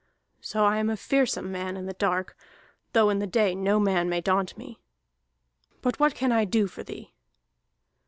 [0.39, 2.35] So I am a fearsome man in the dark,
[2.93, 4.79] though in the day no man may daunt me.
[5.83, 7.13] But what can I do for thee?"